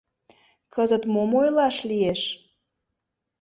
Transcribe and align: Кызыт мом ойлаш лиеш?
Кызыт 0.73 1.03
мом 1.13 1.31
ойлаш 1.39 1.77
лиеш? 1.89 2.21